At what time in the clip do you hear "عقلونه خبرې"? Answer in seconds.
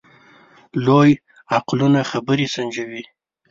1.55-2.47